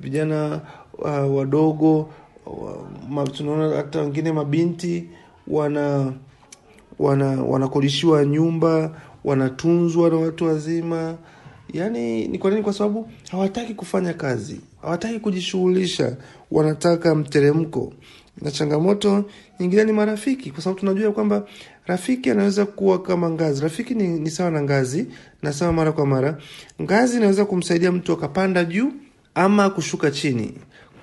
vijana 0.00 0.60
uh, 0.98 1.36
wadogo 1.36 2.10
uh, 2.46 3.28
tunaona 3.32 3.76
hata 3.76 4.00
wengine 4.00 4.32
mabinti 4.32 5.08
wana 5.48 6.12
wana 6.98 7.42
wanakodishiwa 7.42 8.24
nyumba 8.24 8.90
wanatunzwa 9.24 10.10
na 10.10 10.16
watu 10.16 10.44
wazima. 10.44 11.14
Yaani 11.72 12.28
ni 12.28 12.38
kwa 12.38 12.50
nini? 12.50 12.62
Kwa 12.62 12.72
sababu 12.72 13.08
hawataki 13.30 13.74
kufanya 13.74 14.14
kazi, 14.14 14.60
hawataki 14.82 15.20
kujishughulisha, 15.20 16.16
wanataka 16.50 17.14
mteremko. 17.14 17.92
Na 18.42 18.50
changamoto 18.50 19.24
nyingine 19.60 19.84
ni 19.84 19.92
marafiki, 19.92 20.50
kwa 20.50 20.62
sababu 20.62 20.80
tunajua 20.80 21.12
kwamba 21.12 21.46
rafiki 21.86 22.30
anaweza 22.30 22.66
kuwa 22.66 23.02
kama 23.02 23.30
ngazi. 23.30 23.62
Rafiki 23.62 23.94
ni, 23.94 24.08
ni 24.08 24.30
sawa 24.30 24.50
na 24.50 24.62
ngazi, 24.62 25.06
nasema 25.42 25.72
mara 25.72 25.92
kwa 25.92 26.06
mara. 26.06 26.38
Ngazi 26.82 27.16
inaweza 27.16 27.44
kumsaidia 27.44 27.92
mtu 27.92 28.12
akapanda 28.12 28.64
juu 28.64 28.92
ama 29.34 29.70
kushuka 29.70 30.10
chini. 30.10 30.54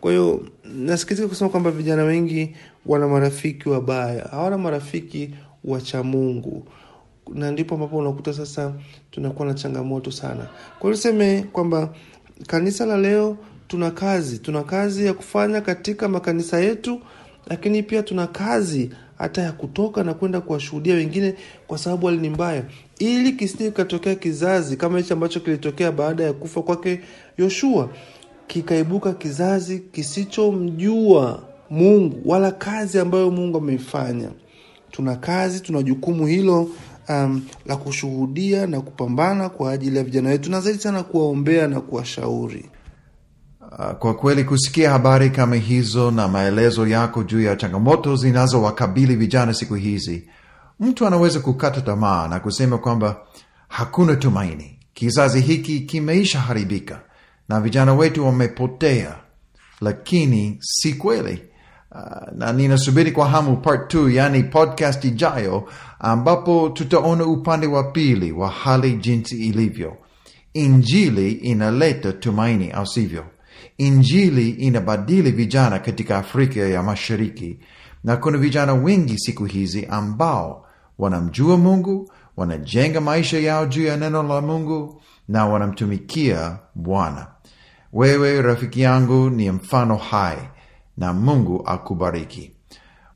Kwa 0.02 0.12
hiyo 0.12 0.45
nasikitika 0.63 1.28
kusema 1.28 1.50
kwamba 1.50 1.71
vijana 1.71 2.04
wengi 2.04 2.56
wana 2.86 3.08
marafiki 3.08 3.69
wabaya, 3.69 4.23
hawana 4.32 4.58
marafiki 4.58 5.34
wacha 5.63 6.04
Mungu 6.04 6.67
na 7.34 7.52
ndipo 7.52 7.76
ambapo 7.76 7.97
unakuta 7.97 8.34
sasa 8.34 8.73
tunakuwa 9.12 9.47
na 9.47 9.54
changamoto 9.54 10.12
sana. 10.12 10.47
Kwa 10.80 10.82
hiyo 10.89 10.93
tuseme 10.95 11.45
kwamba 11.52 11.93
kanisa 12.47 12.86
la 12.86 12.97
leo 12.97 13.38
tuna 13.67 13.91
kazi, 13.91 14.39
tuna 14.39 14.63
kazi 14.63 15.06
ya 15.06 15.13
kufanya 15.13 15.62
katika 15.62 16.08
makanisa 16.08 16.60
yetu, 16.60 17.02
lakini 17.49 17.83
pia 17.83 18.03
tuna 18.03 18.27
kazi 18.27 18.89
hata 19.17 19.41
ya 19.41 19.51
kutoka 19.51 20.03
na 20.03 20.13
kwenda 20.13 20.41
kuwashuhudia 20.41 20.95
wengine, 20.95 21.33
kwa 21.67 21.77
sababu 21.77 22.05
hali 22.07 22.17
ni 22.19 22.29
mbaya, 22.29 22.63
ili 22.99 23.31
kisije 23.31 23.63
kikatokea 23.71 24.15
kizazi 24.15 24.77
kama 24.77 24.97
hichi 24.97 25.13
ambacho 25.13 25.39
kilitokea 25.39 25.91
baada 25.91 26.23
ya 26.23 26.33
kufa 26.33 26.62
kwake 26.62 26.99
Yoshua, 27.38 27.89
kikaibuka 28.47 29.13
kizazi 29.13 29.79
kisichomjua 29.79 31.43
Mungu 31.69 32.21
wala 32.25 32.51
kazi 32.51 32.99
ambayo 32.99 33.31
Mungu 33.31 33.57
ameifanya. 33.57 34.29
Tuna 34.91 35.15
kazi, 35.15 35.60
tuna 35.60 35.81
jukumu 35.83 36.27
hilo 36.27 36.69
um, 37.10 37.41
la 37.65 37.75
kushuhudia 37.75 38.67
na 38.67 38.81
kupambana 38.81 39.49
kwa 39.49 39.71
ajili 39.71 39.97
ya 39.97 40.03
vijana 40.03 40.29
wetu 40.29 40.51
na 40.51 40.62
zaidi 40.62 40.79
sana 40.79 41.03
kuwaombea 41.03 41.67
na 41.67 41.81
kuwashauri. 41.81 42.65
Uh, 43.71 43.91
kwa 43.91 44.13
kweli 44.13 44.43
kusikia 44.43 44.91
habari 44.91 45.30
kama 45.30 45.56
hizo 45.56 46.12
na 46.12 46.27
maelezo 46.27 46.88
yako 46.88 47.23
juu 47.23 47.41
ya 47.41 47.56
changamoto 47.56 48.15
zinazowakabili 48.15 49.15
vijana 49.15 49.53
siku 49.53 49.75
hizi, 49.75 50.30
mtu 50.80 51.08
anaweza 51.08 51.39
kukata 51.39 51.82
tamaa 51.82 52.27
na 52.27 52.39
kusema 52.39 52.77
kwamba 52.77 53.17
hakuna 53.67 54.15
tumaini, 54.15 54.80
kizazi 54.93 55.41
hiki 55.41 55.80
kimeisha 55.80 56.39
haribika 56.39 57.01
na 57.49 57.62
vijana 57.62 57.93
wetu 57.93 58.25
wamepotea. 58.25 59.15
Lakini 59.82 60.58
si 60.62 60.93
kweli. 60.93 61.43
Uh, 61.91 62.38
na 62.38 62.53
ninasubiri 62.53 63.12
kwa 63.12 63.30
hamu 63.30 63.58
part 63.58 63.93
2 63.93 64.10
yani 64.13 64.43
podcast 64.43 65.06
ijayo 65.06 65.69
ambapo 65.99 66.69
tutaona 66.69 67.25
upande 67.25 67.67
wa 67.67 67.84
pili 67.84 68.32
wa 68.32 68.49
hali 68.49 68.93
jinsi 68.93 69.47
ilivyo. 69.47 69.97
Injili 70.53 71.32
inaleta 71.32 72.12
tumaini, 72.13 72.71
au 72.71 72.88
sivyo? 72.88 73.25
Injili 73.77 74.49
inabadili 74.49 75.31
vijana 75.31 75.79
katika 75.79 76.17
Afrika 76.17 76.59
ya 76.59 76.83
Mashariki, 76.83 77.59
na 78.03 78.17
kuna 78.17 78.37
vijana 78.37 78.73
wengi 78.73 79.19
siku 79.19 79.45
hizi 79.45 79.85
ambao 79.85 80.65
wanamjua 80.97 81.57
Mungu, 81.57 82.11
wanajenga 82.37 83.01
maisha 83.01 83.39
yao 83.39 83.65
juu 83.65 83.83
ya 83.85 83.97
neno 83.97 84.23
la 84.23 84.41
Mungu 84.41 85.01
na 85.27 85.45
wanamtumikia 85.45 86.57
Bwana. 86.75 87.27
Wewe 87.93 88.41
rafiki 88.41 88.81
yangu 88.81 89.29
ni 89.29 89.51
mfano 89.51 89.95
hai 89.95 90.37
na 90.97 91.13
Mungu 91.13 91.63
akubariki. 91.65 92.51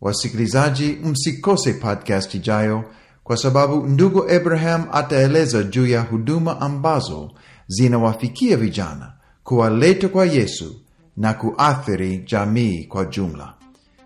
Wasikilizaji, 0.02 0.98
msikose 1.04 1.74
podcast 1.74 2.36
ijayo, 2.36 2.84
kwa 3.24 3.38
sababu 3.38 3.88
ndugu 3.88 4.24
Abraham 4.32 4.86
ataeleza 4.92 5.64
juu 5.64 5.88
ya 5.88 6.02
huduma 6.02 6.62
ambazo 6.62 7.32
zinawafikia 7.68 8.58
vijana, 8.58 9.14
kuwaleta 9.52 10.08
kwa 10.08 10.26
Yesu 10.26 10.76
na 11.18 11.34
kuathiri 11.34 12.18
jamii 12.28 12.84
kwa 12.84 13.06
jumla. 13.06 13.54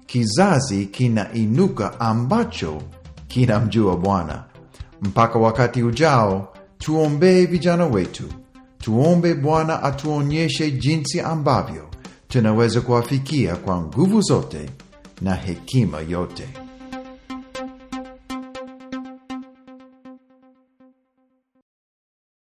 Kizazi 0.05 0.85
kinainuka 0.85 1.99
ambacho 1.99 2.81
kinamjua 3.27 3.97
Bwana. 3.97 4.43
Mpaka 5.01 5.39
wakati 5.39 5.83
ujao, 5.83 6.53
tuombee 6.77 7.45
vijana 7.45 7.85
wetu, 7.85 8.23
tuombe 8.79 9.33
Bwana 9.35 9.83
atuonyeshe 9.83 10.71
jinsi 10.71 11.21
ambavyo 11.21 11.89
tunaweza 12.27 12.81
kuwafikia 12.81 13.55
kwa 13.55 13.81
nguvu 13.81 14.21
zote 14.21 14.69
na 15.21 15.35
hekima 15.35 15.99
yote. 15.99 16.64